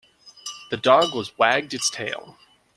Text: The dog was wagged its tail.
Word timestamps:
The 0.71 0.77
dog 0.77 1.13
was 1.13 1.37
wagged 1.37 1.75
its 1.75 1.87
tail. 1.91 2.35